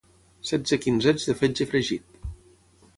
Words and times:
setze 0.51 0.79
quinzets 0.85 1.27
de 1.31 1.37
fetge 1.43 1.69
fregit 1.73 2.21